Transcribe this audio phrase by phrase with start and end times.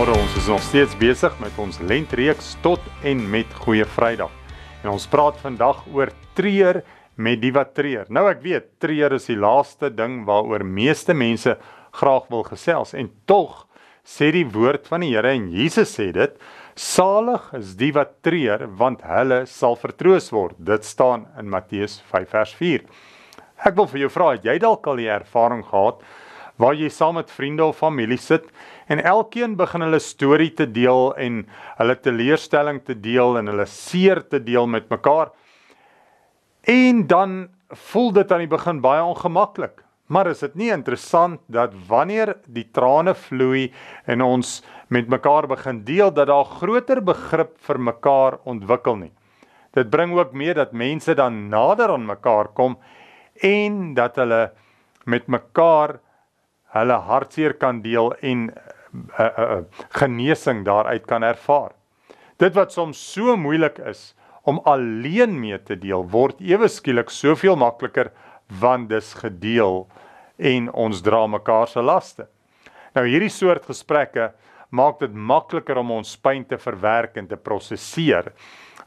[0.00, 4.30] nog steeds besig met ons lentreeks tot en met Goeie Vrydag.
[4.80, 6.78] En ons praat vandag oor treur
[7.20, 8.06] met die wat treur.
[8.08, 11.52] Nou ek weet treur is die laaste ding waaroor meeste mense
[12.00, 13.66] graag wil gesels en tog
[14.00, 16.32] sê die woord van die Here en Jesus sê dit,
[16.80, 20.56] salig is die wat treur want hulle sal vertroos word.
[20.56, 22.88] Dit staan in Matteus 5 vers 4.
[23.68, 26.00] Ek wil vir jou vra, het jy dalk al die ervaring gehad
[26.60, 28.48] waar jy saam met vriende of familie sit
[28.92, 31.44] en elkeen begin hulle storie te deel en
[31.78, 35.30] hulle teleurstelling te deel en hulle seer te deel met mekaar.
[36.68, 39.80] En dan voel dit aan die begin baie ongemaklik.
[40.10, 43.70] Maar is dit nie interessant dat wanneer die trane vloei
[44.10, 44.58] en ons
[44.90, 49.12] met mekaar begin deel dat daar groter begrip vir mekaar ontwikkel nie.
[49.70, 52.74] Dit bring ook mee dat mense dan nader aan mekaar kom
[53.46, 54.50] en dat hulle
[55.06, 56.00] met mekaar
[56.76, 59.60] hulle hartseer kan deel en uh, uh, uh,
[59.98, 61.72] genesing daaruit kan ervaar.
[62.40, 64.14] Dit wat soms so moeilik is
[64.48, 68.10] om alleen mee te deel, word ewe skielik soveel makliker
[68.60, 69.84] want dis gedeel
[70.38, 72.26] en ons dra mekaar se laste.
[72.96, 74.30] Nou hierdie soort gesprekke
[74.70, 78.32] maak dit makliker om ons pyn te verwerk en te prosesseer.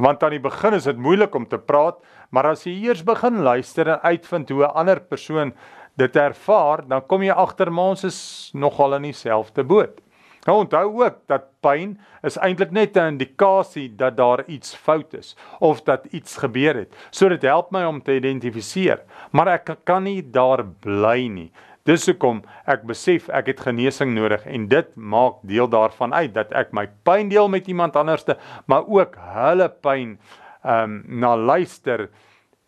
[0.00, 1.98] Want aan die begin is dit moeilik om te praat,
[2.30, 5.52] maar as jy eers begin luister en uitvind hoe 'n ander persoon
[5.96, 10.00] dit ervaar, dan kom jy agter maar ons is nogal in dieselfde boot.
[10.46, 15.36] Nou onthou ook dat pyn is eintlik net 'n indikasie dat daar iets fout is
[15.58, 16.94] of dat iets gebeur het.
[17.10, 21.52] So dit help my om te identifiseer, maar ek kan nie daar bly nie.
[21.84, 26.52] Dis hoekom ek besef ek het genesing nodig en dit maak deel daarvan uit dat
[26.52, 30.18] ek my pyn deel met iemand anderste, maar ook hulle pyn
[30.64, 32.08] ehm um, na luister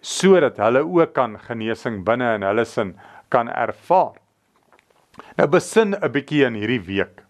[0.02, 2.94] sodat hulle ook kan genesing binne in hulle sin
[3.30, 4.18] kan ervaar.
[5.38, 7.22] Nou besin 'n bietjie in hierdie week.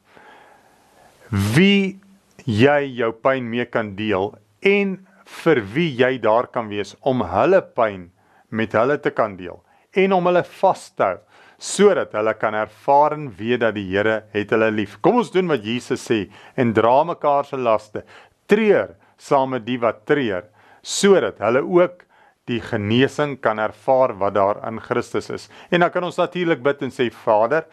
[1.30, 2.00] Wie
[2.46, 7.62] jy jou pyn mee kan deel en vir wie jy daar kan wees om hulle
[7.62, 8.10] pyn
[8.50, 9.62] met hulle te kan deel
[9.94, 11.18] en om hulle vas te hou
[11.62, 14.96] sodat hulle kan ervaar en weet dat die Here het hulle lief.
[15.00, 16.24] Kom ons doen wat Jesus sê
[16.58, 18.02] en dra mekaar se laste.
[18.50, 20.48] Treur saam met die wat treur
[20.82, 22.02] sodat hulle ook
[22.50, 25.48] die genesing kan ervaar wat daar in Christus is.
[25.70, 27.66] En dan kan ons natuurlik bid en sê Vader,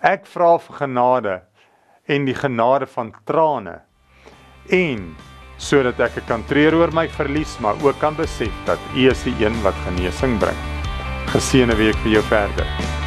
[0.00, 1.34] ek vra vir genade
[2.08, 3.80] en die genade van trane
[4.70, 5.10] en
[5.60, 9.36] sodat ek kan treur oor my verlies, maar ook kan besef dat U is die
[9.44, 10.64] een wat genesing bring.
[11.34, 12.99] Geseënde week vir jou verder.